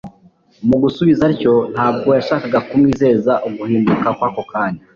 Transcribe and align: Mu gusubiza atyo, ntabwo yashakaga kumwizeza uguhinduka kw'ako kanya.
Mu 0.67 0.75
gusubiza 0.83 1.21
atyo, 1.31 1.53
ntabwo 1.73 2.09
yashakaga 2.17 2.59
kumwizeza 2.67 3.33
uguhinduka 3.47 4.07
kw'ako 4.17 4.41
kanya. 4.51 4.81